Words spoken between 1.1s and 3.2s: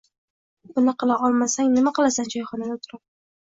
olmasang nima qilasan choyxonada o'tirib.